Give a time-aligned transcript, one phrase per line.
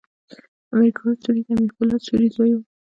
[0.73, 2.61] امیر کروړ سوري د امیر پولاد سوري زوی ؤ.